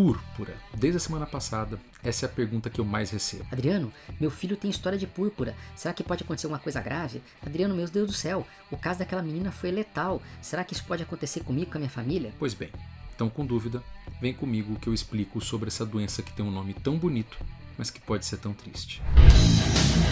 Púrpura. 0.00 0.56
Desde 0.74 0.96
a 0.96 1.00
semana 1.00 1.26
passada, 1.26 1.78
essa 2.02 2.24
é 2.24 2.26
a 2.26 2.32
pergunta 2.32 2.70
que 2.70 2.80
eu 2.80 2.86
mais 2.86 3.10
recebo. 3.10 3.44
Adriano, 3.52 3.92
meu 4.18 4.30
filho 4.30 4.56
tem 4.56 4.70
história 4.70 4.96
de 4.96 5.06
púrpura. 5.06 5.54
Será 5.76 5.92
que 5.92 6.02
pode 6.02 6.24
acontecer 6.24 6.46
alguma 6.46 6.58
coisa 6.58 6.80
grave? 6.80 7.20
Adriano, 7.44 7.74
meu 7.74 7.86
Deus 7.86 8.06
do 8.06 8.12
céu, 8.14 8.46
o 8.70 8.78
caso 8.78 9.00
daquela 9.00 9.20
menina 9.20 9.52
foi 9.52 9.70
letal. 9.70 10.22
Será 10.40 10.64
que 10.64 10.72
isso 10.72 10.84
pode 10.84 11.02
acontecer 11.02 11.40
comigo, 11.40 11.70
com 11.70 11.76
a 11.76 11.80
minha 11.80 11.90
família? 11.90 12.32
Pois 12.38 12.54
bem, 12.54 12.70
então 13.14 13.28
com 13.28 13.44
dúvida, 13.44 13.82
vem 14.22 14.32
comigo 14.32 14.78
que 14.80 14.88
eu 14.88 14.94
explico 14.94 15.38
sobre 15.38 15.68
essa 15.68 15.84
doença 15.84 16.22
que 16.22 16.32
tem 16.32 16.46
um 16.46 16.50
nome 16.50 16.72
tão 16.72 16.96
bonito, 16.96 17.36
mas 17.76 17.90
que 17.90 18.00
pode 18.00 18.24
ser 18.24 18.38
tão 18.38 18.54
triste. 18.54 19.02
Bem, 19.14 20.09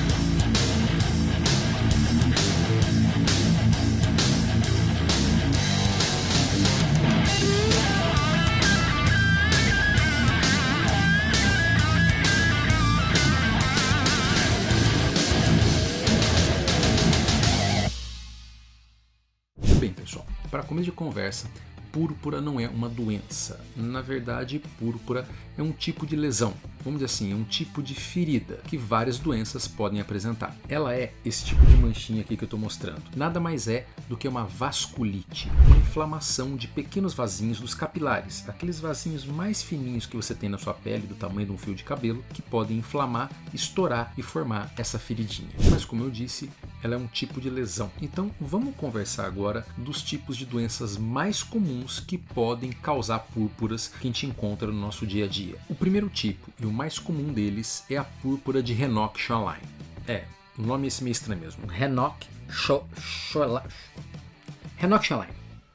começo 20.69 20.85
de 20.85 20.93
conversa, 20.93 21.49
púrpura 21.91 22.43
não 22.43 22.61
é 22.61 22.69
uma 22.69 22.91
doença. 22.91 23.59
Na 23.75 24.03
verdade, 24.03 24.61
púrpura 24.79 25.27
é 25.57 25.63
um 25.63 25.73
tipo 25.73 26.07
de 26.07 26.15
lesão, 26.15 26.55
vamos 26.85 27.01
dizer 27.01 27.07
assim, 27.07 27.33
é 27.33 27.35
um 27.35 27.43
tipo 27.43 27.83
de 27.83 27.95
ferida 27.95 28.61
que 28.69 28.77
várias 28.77 29.19
doenças 29.19 29.67
podem 29.67 30.01
apresentar. 30.01 30.55
Ela 30.69 30.95
é 30.95 31.13
esse 31.25 31.45
tipo 31.47 31.65
de 31.67 31.77
manchinha 31.77 32.21
aqui 32.21 32.37
que 32.37 32.45
eu 32.45 32.47
estou 32.47 32.61
mostrando. 32.61 33.03
Nada 33.17 33.41
mais 33.41 33.67
é 33.67 33.87
do 34.09 34.17
que 34.17 34.29
uma 34.29 34.45
vasculite, 34.45 35.51
uma 35.67 35.79
inflamação 35.79 36.55
de 36.55 36.69
pequenos 36.69 37.15
vasinhos 37.15 37.59
dos 37.59 37.75
capilares, 37.75 38.49
aqueles 38.49 38.79
vasinhos 38.79 39.25
mais 39.25 39.63
fininhos 39.63 40.07
que 40.07 40.17
você 40.17 40.35
tem 40.35 40.49
na 40.49 40.59
sua 40.59 40.75
pele, 40.75 41.07
do 41.07 41.15
tamanho 41.15 41.47
de 41.47 41.53
um 41.53 41.59
fio 41.59 41.75
de 41.75 41.83
cabelo, 41.83 42.23
que 42.33 42.43
podem 42.43 42.79
inflamar, 42.79 43.31
estourar 43.53 44.13
e 44.17 44.23
formar 44.23 44.73
essa 44.77 44.99
feridinha. 44.99 45.51
Mas 45.71 45.85
como 45.85 46.05
eu 46.05 46.11
disse, 46.11 46.51
ela 46.83 46.95
é 46.95 46.99
um 46.99 47.07
tipo 47.07 47.41
de 47.41 47.51
lesão. 47.51 47.91
Então 48.01 48.31
vamos 48.41 48.75
conversar 48.77 49.27
agora 49.27 49.67
dos 49.77 50.03
tipos 50.03 50.37
de 50.37 50.47
doenças 50.47 50.97
mais 50.97 51.43
comuns 51.43 52.01
que 52.01 52.17
podem 52.19 52.73
causar 52.73 53.21
púrpuras 53.21 53.89
que 53.89 53.97
a 53.97 54.11
gente 54.11 54.27
encontra 54.27 54.69
no 54.69 54.81
nosso 54.81 55.07
dia 55.07 55.25
a 55.25 55.29
dia. 55.29 55.57
O 55.69 55.75
primeiro 55.75 56.09
tipo 56.09 56.51
e 56.59 56.67
o 56.67 56.73
mais 56.73 56.99
comum 56.99 57.33
deles 57.33 57.85
é 57.91 57.97
a 57.97 58.05
púrpura 58.05 58.63
de 58.63 58.73
Renock-Schlein. 58.73 59.61
É, 60.07 60.25
o 60.59 60.63
nome 60.63 60.85
é 60.85 60.89
esse 60.89 61.03
meio 61.03 61.13
estranho 61.13 61.41
mesmo. 61.41 61.67
Renock-Schlein. 61.67 62.83
Renock-Schlein. 64.77 65.29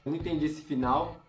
Não 0.06 0.16
entendi 0.16 0.46
esse 0.46 0.62
final. 0.62 1.20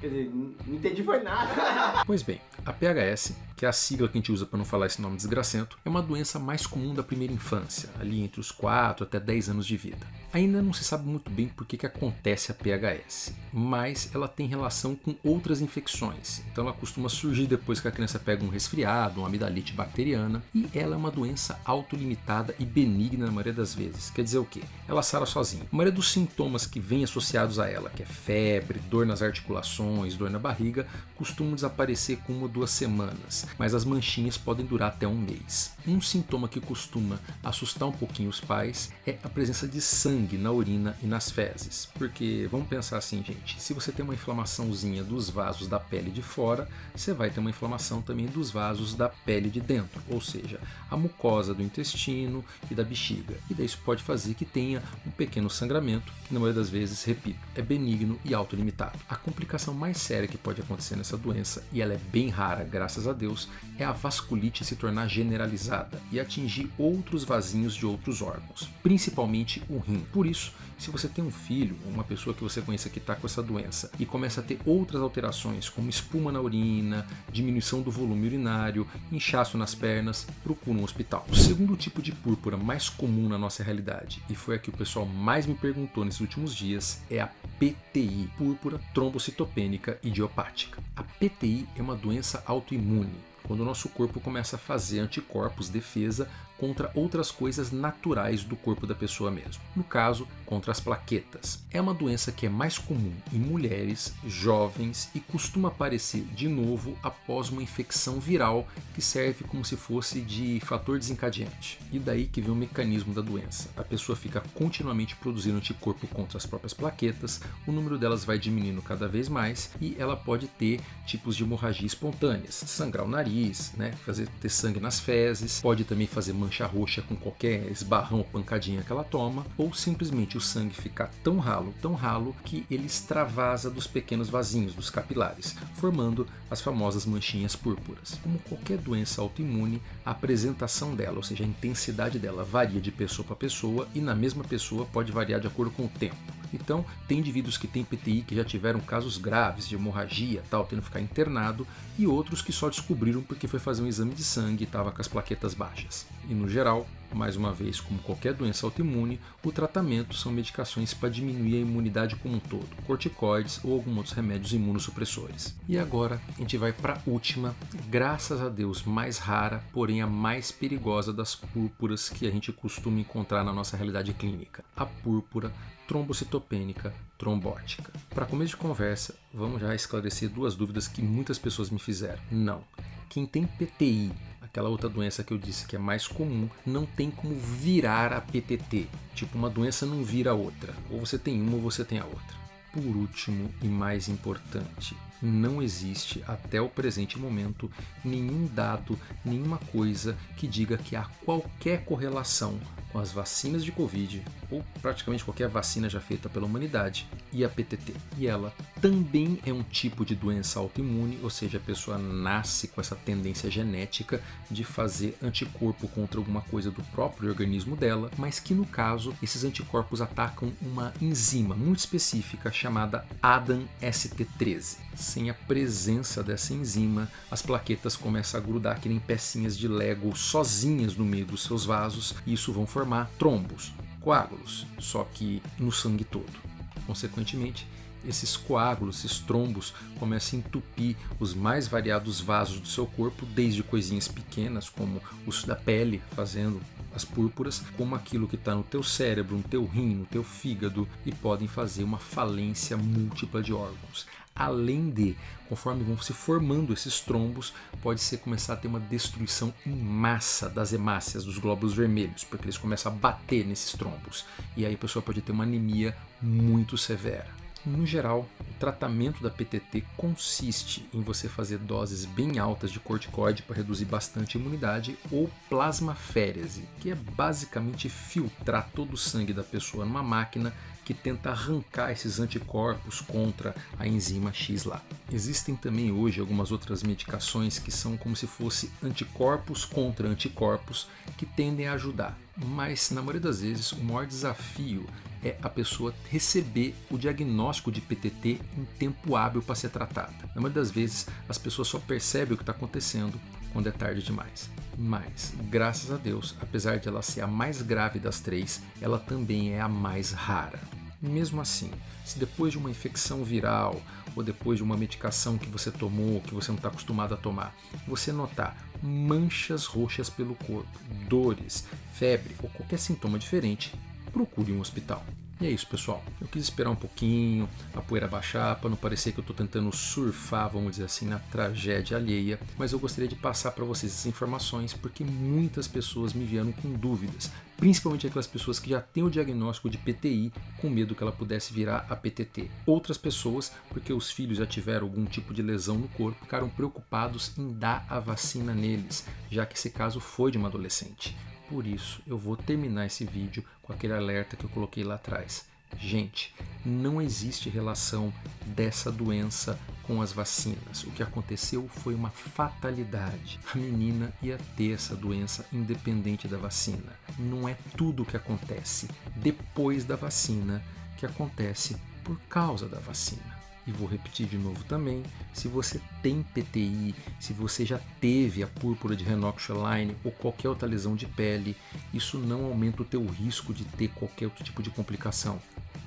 Quer 0.00 0.08
dizer, 0.08 0.30
não 0.34 0.74
entendi 0.74 1.02
foi 1.02 1.22
nada. 1.22 2.04
Pois 2.04 2.22
bem, 2.22 2.40
a 2.64 2.72
PHS, 2.72 3.34
que 3.56 3.64
é 3.64 3.68
a 3.68 3.72
sigla 3.72 4.06
que 4.06 4.18
a 4.18 4.20
gente 4.20 4.30
usa 4.30 4.44
para 4.44 4.58
não 4.58 4.64
falar 4.64 4.86
esse 4.86 5.00
nome 5.00 5.16
desgracento, 5.16 5.78
é 5.84 5.88
uma 5.88 6.02
doença 6.02 6.38
mais 6.38 6.66
comum 6.66 6.94
da 6.94 7.02
primeira 7.02 7.32
infância, 7.32 7.88
ali 7.98 8.20
entre 8.22 8.38
os 8.38 8.52
4 8.52 9.04
até 9.04 9.18
10 9.18 9.48
anos 9.48 9.66
de 9.66 9.76
vida. 9.76 10.06
Ainda 10.32 10.60
não 10.60 10.72
se 10.72 10.84
sabe 10.84 11.08
muito 11.08 11.30
bem 11.30 11.48
por 11.48 11.66
que, 11.66 11.78
que 11.78 11.86
acontece 11.86 12.52
a 12.52 12.54
PHS, 12.54 13.32
mas 13.50 14.10
ela 14.14 14.28
tem 14.28 14.46
relação 14.46 14.94
com 14.94 15.16
outras 15.24 15.62
infecções. 15.62 16.42
Então 16.52 16.64
ela 16.64 16.74
costuma 16.74 17.08
surgir 17.08 17.46
depois 17.46 17.80
que 17.80 17.88
a 17.88 17.90
criança 17.90 18.18
pega 18.18 18.44
um 18.44 18.48
resfriado, 18.48 19.20
uma 19.20 19.28
amidalite 19.28 19.72
bacteriana, 19.72 20.42
e 20.54 20.68
ela 20.74 20.94
é 20.94 20.98
uma 20.98 21.10
doença 21.10 21.58
autolimitada 21.64 22.54
e 22.58 22.66
benigna 22.66 23.24
na 23.24 23.32
maioria 23.32 23.54
das 23.54 23.74
vezes. 23.74 24.10
Quer 24.10 24.22
dizer 24.22 24.38
o 24.38 24.44
quê? 24.44 24.60
Ela 24.86 25.02
sara 25.02 25.24
sozinha. 25.24 25.64
A 25.72 25.74
maioria 25.74 25.94
dos 25.94 26.12
sintomas 26.12 26.66
que 26.66 26.78
vêm 26.78 27.04
associados 27.04 27.58
a 27.58 27.70
ela, 27.70 27.88
que 27.88 28.02
é 28.02 28.06
febre, 28.06 28.78
dor 28.90 29.06
nas 29.06 29.22
articulações, 29.22 30.16
dor 30.16 30.28
na 30.28 30.38
barriga, 30.38 30.86
costumam 31.14 31.54
desaparecer 31.54 32.18
com 32.18 32.34
uma 32.34 32.42
ou 32.42 32.48
duas 32.48 32.70
semanas, 32.70 33.45
mas 33.58 33.74
as 33.74 33.84
manchinhas 33.84 34.36
podem 34.36 34.66
durar 34.66 34.88
até 34.88 35.06
um 35.06 35.16
mês. 35.16 35.72
Um 35.86 36.00
sintoma 36.00 36.48
que 36.48 36.60
costuma 36.60 37.20
assustar 37.42 37.88
um 37.88 37.92
pouquinho 37.92 38.28
os 38.28 38.40
pais 38.40 38.90
é 39.06 39.16
a 39.22 39.28
presença 39.28 39.68
de 39.68 39.80
sangue 39.80 40.36
na 40.36 40.50
urina 40.50 40.96
e 41.02 41.06
nas 41.06 41.30
fezes. 41.30 41.88
Porque 41.94 42.48
vamos 42.50 42.68
pensar 42.68 42.98
assim, 42.98 43.22
gente, 43.22 43.60
se 43.60 43.72
você 43.72 43.92
tem 43.92 44.04
uma 44.04 44.14
inflamaçãozinha 44.14 45.04
dos 45.04 45.30
vasos 45.30 45.68
da 45.68 45.78
pele 45.78 46.10
de 46.10 46.22
fora, 46.22 46.68
você 46.94 47.12
vai 47.12 47.30
ter 47.30 47.40
uma 47.40 47.50
inflamação 47.50 48.02
também 48.02 48.26
dos 48.26 48.50
vasos 48.50 48.94
da 48.94 49.08
pele 49.08 49.50
de 49.50 49.60
dentro, 49.60 50.02
ou 50.08 50.20
seja, 50.20 50.60
a 50.90 50.96
mucosa 50.96 51.54
do 51.54 51.62
intestino 51.62 52.44
e 52.70 52.74
da 52.74 52.82
bexiga. 52.82 53.36
E 53.50 53.54
daí 53.54 53.66
isso 53.66 53.78
pode 53.84 54.02
fazer 54.02 54.34
que 54.34 54.44
tenha 54.44 54.82
um 55.06 55.10
pequeno 55.10 55.50
sangramento, 55.50 56.12
que 56.26 56.34
na 56.34 56.40
maioria 56.40 56.60
das 56.60 56.70
vezes, 56.70 57.04
repito, 57.04 57.38
é 57.54 57.62
benigno 57.62 58.18
e 58.24 58.34
autolimitado. 58.34 58.98
A 59.08 59.16
complicação 59.16 59.74
mais 59.74 59.98
séria 59.98 60.28
que 60.28 60.38
pode 60.38 60.60
acontecer 60.60 60.96
nessa 60.96 61.16
doença, 61.16 61.64
e 61.72 61.80
ela 61.80 61.94
é 61.94 61.98
bem 61.98 62.28
rara, 62.28 62.64
graças 62.64 63.06
a 63.06 63.12
Deus, 63.12 63.35
é 63.78 63.84
a 63.84 63.92
vasculite 63.92 64.64
se 64.64 64.76
tornar 64.76 65.08
generalizada 65.08 66.00
e 66.10 66.18
atingir 66.18 66.70
outros 66.78 67.24
vasinhos 67.24 67.74
de 67.74 67.84
outros 67.84 68.22
órgãos, 68.22 68.68
principalmente 68.82 69.62
o 69.68 69.78
rim. 69.78 70.06
Por 70.12 70.26
isso, 70.26 70.52
se 70.78 70.90
você 70.90 71.08
tem 71.08 71.24
um 71.24 71.30
filho, 71.30 71.76
uma 71.86 72.04
pessoa 72.04 72.34
que 72.34 72.42
você 72.42 72.60
conheça 72.60 72.90
que 72.90 72.98
está 72.98 73.14
com 73.14 73.26
essa 73.26 73.42
doença 73.42 73.90
e 73.98 74.04
começa 74.04 74.40
a 74.40 74.44
ter 74.44 74.58
outras 74.64 75.00
alterações, 75.00 75.68
como 75.68 75.88
espuma 75.88 76.30
na 76.30 76.40
urina, 76.40 77.06
diminuição 77.32 77.80
do 77.80 77.90
volume 77.90 78.26
urinário, 78.26 78.86
inchaço 79.10 79.56
nas 79.56 79.74
pernas, 79.74 80.26
procure 80.42 80.78
um 80.78 80.84
hospital. 80.84 81.26
O 81.30 81.34
segundo 81.34 81.76
tipo 81.76 82.02
de 82.02 82.12
púrpura 82.12 82.56
mais 82.56 82.88
comum 82.88 83.28
na 83.28 83.38
nossa 83.38 83.62
realidade, 83.62 84.22
e 84.28 84.34
foi 84.34 84.56
a 84.56 84.58
que 84.58 84.68
o 84.68 84.72
pessoal 84.72 85.06
mais 85.06 85.46
me 85.46 85.54
perguntou 85.54 86.04
nesses 86.04 86.20
últimos 86.20 86.54
dias, 86.54 87.00
é 87.10 87.20
a 87.20 87.30
PTI, 87.58 88.30
púrpura 88.36 88.80
trombocitopênica 88.92 89.98
idiopática. 90.02 90.82
A 90.94 91.02
PTI 91.02 91.66
é 91.76 91.82
uma 91.82 91.96
doença 91.96 92.42
autoimune 92.46 93.14
quando 93.46 93.60
o 93.60 93.64
nosso 93.64 93.88
corpo 93.88 94.20
começa 94.20 94.56
a 94.56 94.58
fazer 94.58 94.98
anticorpos, 94.98 95.68
defesa 95.68 96.28
contra 96.58 96.90
outras 96.94 97.30
coisas 97.30 97.70
naturais 97.70 98.44
do 98.44 98.56
corpo 98.56 98.86
da 98.86 98.94
pessoa 98.94 99.30
mesmo. 99.30 99.62
No 99.74 99.84
caso, 99.84 100.26
contra 100.44 100.72
as 100.72 100.80
plaquetas. 100.80 101.64
É 101.70 101.80
uma 101.80 101.92
doença 101.92 102.32
que 102.32 102.46
é 102.46 102.48
mais 102.48 102.78
comum 102.78 103.12
em 103.32 103.38
mulheres, 103.38 104.14
jovens 104.26 105.10
e 105.14 105.20
costuma 105.20 105.68
aparecer 105.68 106.22
de 106.34 106.48
novo 106.48 106.96
após 107.02 107.50
uma 107.50 107.62
infecção 107.62 108.20
viral 108.20 108.66
que 108.94 109.02
serve 109.02 109.44
como 109.44 109.64
se 109.64 109.76
fosse 109.76 110.20
de 110.20 110.60
fator 110.60 110.98
desencadeante. 110.98 111.78
E 111.92 111.98
daí 111.98 112.26
que 112.26 112.40
vem 112.40 112.50
o 112.50 112.56
mecanismo 112.56 113.12
da 113.12 113.20
doença. 113.20 113.68
A 113.76 113.82
pessoa 113.82 114.16
fica 114.16 114.42
continuamente 114.54 115.16
produzindo 115.16 115.58
anticorpo 115.58 116.06
contra 116.06 116.38
as 116.38 116.46
próprias 116.46 116.72
plaquetas, 116.72 117.40
o 117.66 117.72
número 117.72 117.98
delas 117.98 118.24
vai 118.24 118.38
diminuindo 118.38 118.80
cada 118.82 119.08
vez 119.08 119.28
mais 119.28 119.70
e 119.80 119.96
ela 119.98 120.16
pode 120.16 120.46
ter 120.46 120.80
tipos 121.06 121.36
de 121.36 121.42
hemorragia 121.42 121.86
espontâneas, 121.86 122.54
sangrar 122.54 123.04
o 123.04 123.08
nariz, 123.08 123.72
né, 123.76 123.92
fazer 124.04 124.28
ter 124.40 124.48
sangue 124.48 124.80
nas 124.80 125.00
fezes, 125.00 125.60
pode 125.60 125.84
também 125.84 126.06
fazer 126.06 126.32
mancha 126.46 126.64
roxa 126.64 127.02
com 127.02 127.16
qualquer 127.16 127.70
esbarrão 127.70 128.18
ou 128.18 128.24
pancadinha 128.24 128.82
que 128.82 128.92
ela 128.92 129.02
toma, 129.02 129.44
ou 129.58 129.74
simplesmente 129.74 130.36
o 130.36 130.40
sangue 130.40 130.74
ficar 130.74 131.10
tão 131.24 131.38
ralo, 131.38 131.74
tão 131.82 131.94
ralo, 131.94 132.34
que 132.44 132.64
ele 132.70 132.86
extravasa 132.86 133.68
dos 133.68 133.86
pequenos 133.86 134.28
vasinhos, 134.28 134.74
dos 134.74 134.88
capilares, 134.88 135.56
formando 135.74 136.26
as 136.48 136.60
famosas 136.60 137.04
manchinhas 137.04 137.56
púrpuras. 137.56 138.18
Como 138.22 138.38
qualquer 138.38 138.78
doença 138.78 139.20
autoimune, 139.20 139.82
a 140.04 140.12
apresentação 140.12 140.94
dela, 140.94 141.16
ou 141.16 141.22
seja, 141.22 141.42
a 141.42 141.46
intensidade 141.46 142.18
dela, 142.18 142.44
varia 142.44 142.80
de 142.80 142.92
pessoa 142.92 143.26
para 143.26 143.34
pessoa 143.34 143.88
e 143.92 144.00
na 144.00 144.14
mesma 144.14 144.44
pessoa 144.44 144.86
pode 144.86 145.10
variar 145.10 145.40
de 145.40 145.48
acordo 145.48 145.72
com 145.72 145.86
o 145.86 145.88
tempo. 145.88 146.16
Então, 146.52 146.84
tem 147.06 147.18
indivíduos 147.18 147.56
que 147.56 147.66
têm 147.66 147.84
PTI 147.84 148.22
que 148.22 148.34
já 148.34 148.44
tiveram 148.44 148.80
casos 148.80 149.18
graves 149.18 149.68
de 149.68 149.74
hemorragia, 149.74 150.42
tal, 150.50 150.64
tendo 150.64 150.80
que 150.80 150.86
ficar 150.86 151.00
internado, 151.00 151.66
e 151.98 152.06
outros 152.06 152.42
que 152.42 152.52
só 152.52 152.68
descobriram 152.68 153.22
porque 153.22 153.48
foi 153.48 153.58
fazer 153.58 153.82
um 153.82 153.86
exame 153.86 154.14
de 154.14 154.24
sangue 154.24 154.64
e 154.64 154.66
estava 154.66 154.92
com 154.92 155.00
as 155.00 155.08
plaquetas 155.08 155.54
baixas. 155.54 156.06
E 156.28 156.34
no 156.34 156.48
geral, 156.48 156.86
mais 157.14 157.36
uma 157.36 157.52
vez, 157.52 157.80
como 157.80 157.98
qualquer 158.00 158.34
doença 158.34 158.66
autoimune, 158.66 159.20
o 159.44 159.52
tratamento 159.52 160.14
são 160.14 160.32
medicações 160.32 160.94
para 160.94 161.08
diminuir 161.08 161.56
a 161.56 161.60
imunidade 161.60 162.16
como 162.16 162.36
um 162.36 162.40
todo, 162.40 162.68
corticoides 162.86 163.60
ou 163.64 163.74
alguns 163.74 163.96
outros 163.96 164.14
remédios 164.14 164.52
imunossupressores. 164.52 165.56
E 165.68 165.78
agora 165.78 166.20
a 166.36 166.40
gente 166.40 166.56
vai 166.56 166.72
para 166.72 166.94
a 166.94 167.00
última, 167.06 167.54
graças 167.88 168.40
a 168.40 168.48
Deus 168.48 168.82
mais 168.84 169.18
rara, 169.18 169.62
porém 169.72 170.00
a 170.00 170.06
mais 170.06 170.50
perigosa 170.52 171.12
das 171.12 171.34
púrpuras 171.34 172.08
que 172.08 172.26
a 172.26 172.30
gente 172.30 172.52
costuma 172.52 173.00
encontrar 173.00 173.44
na 173.44 173.52
nossa 173.52 173.76
realidade 173.76 174.12
clínica, 174.14 174.64
a 174.76 174.86
púrpura 174.86 175.52
trombocitopênica 175.86 176.92
trombótica. 177.16 177.92
Para 178.10 178.26
começo 178.26 178.50
de 178.50 178.56
conversa, 178.56 179.14
vamos 179.32 179.60
já 179.60 179.74
esclarecer 179.74 180.28
duas 180.28 180.54
dúvidas 180.54 180.88
que 180.88 181.02
muitas 181.02 181.38
pessoas 181.38 181.70
me 181.70 181.78
fizeram. 181.78 182.20
Não. 182.30 182.64
Quem 183.08 183.24
tem 183.24 183.46
PTI 183.46 184.12
aquela 184.56 184.70
outra 184.70 184.88
doença 184.88 185.22
que 185.22 185.34
eu 185.34 185.38
disse 185.38 185.66
que 185.66 185.76
é 185.76 185.78
mais 185.78 186.08
comum, 186.08 186.48
não 186.64 186.86
tem 186.86 187.10
como 187.10 187.34
virar 187.34 188.10
a 188.14 188.22
PTT. 188.22 188.86
Tipo, 189.14 189.36
uma 189.36 189.50
doença 189.50 189.84
não 189.84 190.02
vira 190.02 190.30
a 190.30 190.34
outra. 190.34 190.72
Ou 190.90 190.98
você 191.00 191.18
tem 191.18 191.42
uma 191.42 191.56
ou 191.56 191.60
você 191.60 191.84
tem 191.84 191.98
a 191.98 192.06
outra. 192.06 192.34
Por 192.72 192.96
último 192.96 193.52
e 193.62 193.66
mais 193.66 194.08
importante, 194.08 194.96
não 195.20 195.62
existe 195.62 196.24
até 196.26 196.58
o 196.58 196.70
presente 196.70 197.18
momento 197.18 197.70
nenhum 198.02 198.46
dado, 198.46 198.98
nenhuma 199.22 199.58
coisa 199.58 200.16
que 200.38 200.46
diga 200.46 200.78
que 200.78 200.96
há 200.96 201.04
qualquer 201.24 201.84
correlação 201.84 202.58
com 202.90 202.98
as 202.98 203.12
vacinas 203.12 203.62
de 203.62 203.72
Covid, 203.72 204.22
ou 204.50 204.64
praticamente 204.80 205.24
qualquer 205.24 205.48
vacina 205.48 205.88
já 205.88 206.00
feita 206.00 206.30
pela 206.30 206.46
humanidade, 206.46 207.06
e 207.30 207.44
a 207.44 207.48
PTT. 207.48 207.92
E 208.16 208.26
ela 208.26 208.54
também 208.86 209.40
é 209.44 209.52
um 209.52 209.64
tipo 209.64 210.04
de 210.06 210.14
doença 210.14 210.60
autoimune, 210.60 211.18
ou 211.20 211.28
seja, 211.28 211.58
a 211.58 211.60
pessoa 211.60 211.98
nasce 211.98 212.68
com 212.68 212.80
essa 212.80 212.94
tendência 212.94 213.50
genética 213.50 214.22
de 214.48 214.62
fazer 214.62 215.18
anticorpo 215.20 215.88
contra 215.88 216.20
alguma 216.20 216.40
coisa 216.42 216.70
do 216.70 216.84
próprio 216.84 217.28
organismo 217.28 217.74
dela, 217.74 218.12
mas 218.16 218.38
que 218.38 218.54
no 218.54 218.64
caso 218.64 219.12
esses 219.20 219.42
anticorpos 219.42 220.00
atacam 220.00 220.52
uma 220.62 220.94
enzima 221.02 221.56
muito 221.56 221.80
específica 221.80 222.52
chamada 222.52 223.04
ADAM 223.20 223.64
ST13. 223.82 224.76
Sem 224.94 225.30
a 225.30 225.34
presença 225.34 226.22
dessa 226.22 226.54
enzima, 226.54 227.10
as 227.28 227.42
plaquetas 227.42 227.96
começam 227.96 228.38
a 228.38 228.42
grudar 228.42 228.80
que 228.80 228.88
nem 228.88 229.00
pecinhas 229.00 229.58
de 229.58 229.66
Lego 229.66 230.16
sozinhas 230.16 230.94
no 230.94 231.04
meio 231.04 231.26
dos 231.26 231.42
seus 231.42 231.64
vasos, 231.64 232.14
e 232.24 232.34
isso 232.34 232.52
vão 232.52 232.68
formar 232.68 233.10
trombos, 233.18 233.72
coágulos, 234.00 234.64
só 234.78 235.02
que 235.02 235.42
no 235.58 235.72
sangue 235.72 236.04
todo. 236.04 236.46
Consequentemente, 236.86 237.66
esses 238.06 238.36
coágulos, 238.36 238.98
esses 239.04 239.18
trombos, 239.18 239.74
começam 239.98 240.38
a 240.38 240.42
entupir 240.42 240.96
os 241.18 241.34
mais 241.34 241.68
variados 241.68 242.20
vasos 242.20 242.60
do 242.60 242.68
seu 242.68 242.86
corpo, 242.86 243.26
desde 243.26 243.62
coisinhas 243.62 244.08
pequenas, 244.08 244.68
como 244.68 245.02
os 245.26 245.44
da 245.44 245.56
pele, 245.56 246.02
fazendo 246.14 246.60
as 246.94 247.04
púrpuras, 247.04 247.62
como 247.76 247.94
aquilo 247.94 248.26
que 248.26 248.36
está 248.36 248.54
no 248.54 248.62
teu 248.62 248.82
cérebro, 248.82 249.36
no 249.36 249.42
teu 249.42 249.66
rim, 249.66 249.94
no 249.96 250.06
teu 250.06 250.24
fígado, 250.24 250.88
e 251.04 251.12
podem 251.12 251.46
fazer 251.46 251.84
uma 251.84 251.98
falência 251.98 252.76
múltipla 252.76 253.42
de 253.42 253.52
órgãos. 253.52 254.06
Além 254.34 254.90
de, 254.90 255.16
conforme 255.48 255.82
vão 255.82 255.98
se 255.98 256.12
formando 256.12 256.72
esses 256.72 257.00
trombos, 257.00 257.54
pode 257.82 258.02
ser 258.02 258.18
começar 258.18 258.52
a 258.52 258.56
ter 258.56 258.68
uma 258.68 258.78
destruição 258.78 259.52
em 259.64 259.74
massa 259.74 260.48
das 260.48 260.74
hemácias, 260.74 261.24
dos 261.24 261.38
glóbulos 261.38 261.74
vermelhos, 261.74 262.22
porque 262.22 262.44
eles 262.44 262.58
começam 262.58 262.92
a 262.92 262.94
bater 262.94 263.46
nesses 263.46 263.72
trombos. 263.72 264.26
E 264.54 264.66
aí 264.66 264.74
a 264.74 264.78
pessoa 264.78 265.02
pode 265.02 265.22
ter 265.22 265.32
uma 265.32 265.44
anemia 265.44 265.96
muito 266.20 266.76
severa. 266.76 267.45
No 267.66 267.84
geral, 267.84 268.28
o 268.40 268.54
tratamento 268.60 269.20
da 269.20 269.28
PTT 269.28 269.84
consiste 269.96 270.88
em 270.94 271.00
você 271.02 271.28
fazer 271.28 271.58
doses 271.58 272.04
bem 272.04 272.38
altas 272.38 272.70
de 272.70 272.78
corticoide 272.78 273.42
para 273.42 273.56
reduzir 273.56 273.86
bastante 273.86 274.36
a 274.36 274.40
imunidade 274.40 274.96
ou 275.10 275.28
plasmaférese, 275.48 276.62
que 276.78 276.92
é 276.92 276.94
basicamente 276.94 277.88
filtrar 277.88 278.70
todo 278.72 278.92
o 278.92 278.96
sangue 278.96 279.32
da 279.32 279.42
pessoa 279.42 279.84
numa 279.84 280.00
máquina 280.00 280.54
que 280.84 280.94
tenta 280.94 281.30
arrancar 281.30 281.90
esses 281.90 282.20
anticorpos 282.20 283.00
contra 283.00 283.52
a 283.76 283.88
enzima 283.88 284.32
X 284.32 284.62
lá. 284.62 284.80
Existem 285.10 285.56
também 285.56 285.90
hoje 285.90 286.20
algumas 286.20 286.52
outras 286.52 286.84
medicações 286.84 287.58
que 287.58 287.72
são 287.72 287.96
como 287.96 288.14
se 288.14 288.28
fosse 288.28 288.70
anticorpos 288.80 289.64
contra 289.64 290.06
anticorpos 290.06 290.86
que 291.16 291.26
tendem 291.26 291.66
a 291.66 291.72
ajudar, 291.72 292.16
mas 292.36 292.92
na 292.92 293.00
maioria 293.00 293.22
das 293.22 293.40
vezes 293.40 293.72
o 293.72 293.82
maior 293.82 294.06
desafio 294.06 294.86
é 295.26 295.38
a 295.42 295.48
pessoa 295.48 295.92
receber 296.08 296.74
o 296.90 296.96
diagnóstico 296.96 297.72
de 297.72 297.80
PTT 297.80 298.40
em 298.56 298.64
tempo 298.78 299.16
hábil 299.16 299.42
para 299.42 299.54
ser 299.54 299.70
tratada. 299.70 300.14
Na 300.34 300.40
maioria 300.40 300.62
das 300.62 300.70
vezes 300.70 301.06
as 301.28 301.36
pessoas 301.36 301.68
só 301.68 301.78
percebem 301.78 302.34
o 302.34 302.36
que 302.36 302.42
está 302.42 302.52
acontecendo 302.52 303.20
quando 303.52 303.68
é 303.68 303.72
tarde 303.72 304.02
demais. 304.02 304.50
Mas, 304.78 305.32
graças 305.50 305.90
a 305.90 305.96
Deus, 305.96 306.36
apesar 306.40 306.78
de 306.78 306.88
ela 306.88 307.02
ser 307.02 307.22
a 307.22 307.26
mais 307.26 307.62
grave 307.62 307.98
das 307.98 308.20
três, 308.20 308.62
ela 308.80 308.98
também 308.98 309.54
é 309.54 309.60
a 309.60 309.68
mais 309.68 310.12
rara. 310.12 310.60
Mesmo 311.00 311.40
assim, 311.40 311.70
se 312.04 312.18
depois 312.18 312.52
de 312.52 312.58
uma 312.58 312.70
infecção 312.70 313.24
viral 313.24 313.80
ou 314.14 314.22
depois 314.22 314.58
de 314.58 314.62
uma 314.62 314.76
medicação 314.76 315.36
que 315.36 315.48
você 315.48 315.70
tomou, 315.70 316.20
que 316.22 316.34
você 316.34 316.50
não 316.50 316.56
está 316.56 316.68
acostumado 316.68 317.14
a 317.14 317.16
tomar, 317.16 317.54
você 317.86 318.12
notar 318.12 318.56
manchas 318.82 319.66
roxas 319.66 320.08
pelo 320.08 320.34
corpo, 320.34 320.68
dores, 321.08 321.66
febre 321.92 322.34
ou 322.42 322.48
qualquer 322.50 322.78
sintoma 322.78 323.18
diferente, 323.18 323.74
procure 324.12 324.52
um 324.52 324.60
hospital. 324.60 325.04
E 325.38 325.46
é 325.46 325.50
isso, 325.50 325.66
pessoal. 325.66 326.02
Eu 326.18 326.26
quis 326.26 326.44
esperar 326.44 326.70
um 326.70 326.76
pouquinho, 326.76 327.46
a 327.74 327.82
poeira 327.82 328.08
baixar, 328.08 328.56
para 328.56 328.70
não 328.70 328.76
parecer 328.76 329.12
que 329.12 329.18
eu 329.18 329.22
estou 329.22 329.36
tentando 329.36 329.70
surfar, 329.74 330.48
vamos 330.48 330.72
dizer 330.72 330.84
assim, 330.84 331.06
na 331.06 331.18
tragédia 331.18 331.98
alheia, 331.98 332.40
mas 332.56 332.72
eu 332.72 332.78
gostaria 332.78 333.06
de 333.06 333.16
passar 333.16 333.50
para 333.50 333.64
vocês 333.64 333.92
essas 333.92 334.06
informações 334.06 334.72
porque 334.72 335.04
muitas 335.04 335.68
pessoas 335.68 336.14
me 336.14 336.24
vieram 336.24 336.52
com 336.52 336.72
dúvidas, 336.72 337.30
principalmente 337.58 338.06
aquelas 338.06 338.26
pessoas 338.26 338.58
que 338.58 338.70
já 338.70 338.80
têm 338.80 339.02
o 339.02 339.10
diagnóstico 339.10 339.68
de 339.68 339.76
PTI 339.76 340.32
com 340.58 340.70
medo 340.70 340.94
que 340.94 341.02
ela 341.02 341.12
pudesse 341.12 341.52
virar 341.52 341.84
a 341.90 341.94
PTT. 341.94 342.50
Outras 342.64 342.96
pessoas, 342.96 343.52
porque 343.68 343.92
os 343.92 344.10
filhos 344.10 344.38
já 344.38 344.46
tiveram 344.46 344.86
algum 344.86 345.04
tipo 345.04 345.34
de 345.34 345.42
lesão 345.42 345.76
no 345.76 345.88
corpo, 345.88 346.24
ficaram 346.24 346.48
preocupados 346.48 347.36
em 347.36 347.52
dar 347.52 347.84
a 347.90 348.00
vacina 348.00 348.54
neles, 348.54 349.04
já 349.30 349.44
que 349.44 349.54
esse 349.54 349.68
caso 349.68 350.00
foi 350.00 350.30
de 350.30 350.38
uma 350.38 350.48
adolescente. 350.48 351.14
Por 351.48 351.66
isso, 351.66 352.02
eu 352.06 352.18
vou 352.18 352.36
terminar 352.36 352.86
esse 352.86 353.04
vídeo 353.04 353.44
com 353.62 353.72
aquele 353.72 353.92
alerta 353.92 354.36
que 354.36 354.44
eu 354.44 354.50
coloquei 354.50 354.82
lá 354.82 354.96
atrás. 354.96 355.46
Gente, 355.78 356.34
não 356.64 357.02
existe 357.02 357.50
relação 357.50 358.12
dessa 358.46 358.90
doença 358.90 359.58
com 359.82 360.00
as 360.00 360.12
vacinas. 360.12 360.84
O 360.84 360.90
que 360.90 361.02
aconteceu 361.02 361.68
foi 361.68 361.94
uma 361.94 362.10
fatalidade. 362.10 363.38
A 363.52 363.58
menina 363.58 364.12
ia 364.22 364.38
ter 364.56 364.72
essa 364.72 364.96
doença 364.96 365.46
independente 365.52 366.26
da 366.26 366.38
vacina. 366.38 366.92
Não 367.18 367.48
é 367.48 367.56
tudo 367.76 368.02
o 368.02 368.06
que 368.06 368.16
acontece 368.16 368.88
depois 369.16 369.84
da 369.84 369.96
vacina 369.96 370.62
que 370.96 371.06
acontece 371.06 371.76
por 372.02 372.18
causa 372.28 372.68
da 372.68 372.78
vacina. 372.78 373.35
E 373.66 373.72
vou 373.72 373.88
repetir 373.88 374.26
de 374.26 374.38
novo 374.38 374.62
também, 374.64 375.02
se 375.34 375.48
você 375.48 375.80
tem 376.00 376.22
PTI, 376.22 376.94
se 377.18 377.32
você 377.32 377.66
já 377.66 377.80
teve 378.00 378.42
a 378.42 378.46
púrpura 378.46 378.94
de 378.94 379.02
Renoxaline 379.02 379.96
ou 380.04 380.12
qualquer 380.12 380.48
outra 380.48 380.68
lesão 380.68 380.94
de 380.94 381.06
pele, 381.06 381.56
isso 381.92 382.16
não 382.16 382.44
aumenta 382.44 382.82
o 382.82 382.84
teu 382.84 383.04
risco 383.04 383.52
de 383.52 383.64
ter 383.64 383.88
qualquer 383.88 384.26
outro 384.26 384.44
tipo 384.44 384.62
de 384.62 384.70
complicação. 384.70 385.40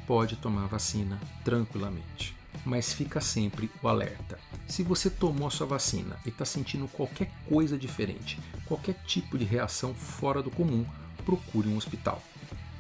Pode 0.06 0.36
tomar 0.36 0.66
a 0.66 0.68
vacina 0.68 1.18
tranquilamente. 1.46 2.36
Mas 2.66 2.92
fica 2.92 3.22
sempre 3.22 3.72
o 3.82 3.88
alerta. 3.88 4.38
Se 4.68 4.84
você 4.84 5.10
tomou 5.10 5.48
a 5.48 5.52
sua 5.52 5.68
vacina 5.68 6.18
e 6.26 6.30
está 6.30 6.44
sentindo 6.44 6.88
qualquer 6.90 7.32
coisa 7.48 7.78
diferente, 7.78 8.38
qualquer 8.66 8.96
tipo 9.06 9.38
de 9.38 9.46
reação 9.46 9.94
fora 9.94 10.44
do 10.44 10.52
comum, 10.52 10.86
procure 11.24 11.70
um 11.70 11.78
hospital. 11.78 12.22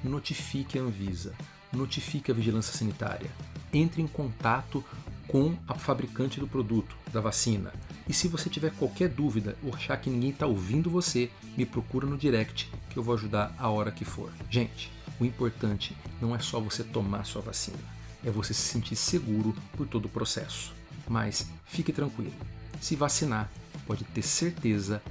Notifique 0.04 0.78
a 0.78 0.82
Anvisa, 0.82 1.34
notifique 1.72 2.32
a 2.32 2.34
vigilância 2.34 2.78
sanitária, 2.78 3.30
entre 3.74 4.02
em 4.02 4.08
contato 4.08 4.84
com 5.28 5.56
a 5.68 5.76
fabricante 5.76 6.40
do 6.40 6.48
produto, 6.48 6.96
da 7.14 7.22
vacina. 7.22 7.72
E 8.08 8.14
se 8.14 8.28
você 8.28 8.50
tiver 8.50 8.72
qualquer 8.72 9.08
dúvida 9.08 9.56
ou 9.64 9.74
achar 9.74 9.96
que 9.98 10.10
ninguém 10.10 10.32
está 10.32 10.48
ouvindo 10.48 10.90
você, 10.90 11.30
me 11.56 11.66
procura 11.66 12.08
no 12.08 12.18
direct 12.18 12.70
que 12.90 12.98
eu 12.98 13.04
vou 13.04 13.14
ajudar 13.14 13.54
a 13.58 13.70
hora 13.70 13.92
que 13.92 14.04
for. 14.04 14.32
Gente, 14.50 14.92
o 15.20 15.26
importante 15.26 15.96
não 16.20 16.36
é 16.36 16.40
só 16.40 16.60
você 16.60 16.84
tomar 16.84 17.26
sua 17.26 17.42
vacina, 17.42 17.78
é 18.24 18.32
você 18.32 18.54
se 18.54 18.62
sentir 18.62 18.96
seguro 18.96 19.56
por 19.78 19.88
todo 19.88 20.06
o 20.06 20.10
processo. 20.10 20.74
Mas 21.08 21.48
fique 21.66 21.94
tranquilo, 21.94 22.34
se 22.82 22.96
vacinar, 22.96 23.52
pode 23.86 24.04
ter 24.06 24.24
certeza, 24.24 25.02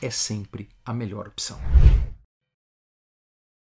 é 0.00 0.10
sempre 0.10 0.68
a 0.84 0.92
melhor 0.94 1.26
opção. 1.26 1.58